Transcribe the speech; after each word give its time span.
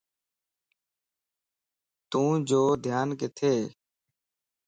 توجو 2.11 2.63
ڌيان 2.83 3.09
ڪٿي؟ 3.19 3.55